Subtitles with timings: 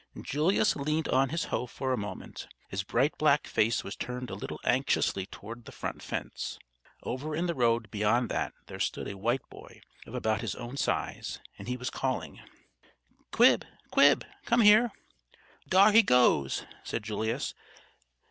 [0.19, 2.47] Julius leaned on his hoe for a moment.
[2.69, 6.57] His bright black face was turned a little anxiously toward the front fence.
[7.03, 10.75] Over in the road beyond that there stood a white boy, of about his own
[10.75, 12.39] size, and he was calling:
[13.31, 13.63] "Quib!
[13.91, 14.23] Quib!
[14.45, 14.91] Come here!"
[15.69, 17.53] "Dar he goes!" said Julius.